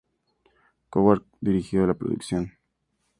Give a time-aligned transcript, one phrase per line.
[0.89, 2.57] Coward dirigió la producción.